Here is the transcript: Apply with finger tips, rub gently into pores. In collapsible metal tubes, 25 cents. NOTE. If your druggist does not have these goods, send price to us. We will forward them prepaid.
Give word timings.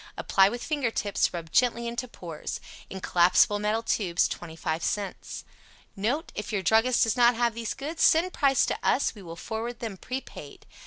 Apply 0.17 0.49
with 0.49 0.63
finger 0.63 0.89
tips, 0.89 1.31
rub 1.31 1.51
gently 1.51 1.87
into 1.87 2.07
pores. 2.07 2.59
In 2.89 3.01
collapsible 3.01 3.59
metal 3.59 3.83
tubes, 3.83 4.27
25 4.27 4.83
cents. 4.83 5.45
NOTE. 5.95 6.31
If 6.33 6.51
your 6.51 6.63
druggist 6.63 7.03
does 7.03 7.15
not 7.15 7.35
have 7.35 7.53
these 7.53 7.75
goods, 7.75 8.01
send 8.01 8.33
price 8.33 8.65
to 8.65 8.79
us. 8.81 9.13
We 9.13 9.21
will 9.21 9.35
forward 9.35 9.77
them 9.79 9.97
prepaid. 9.97 10.65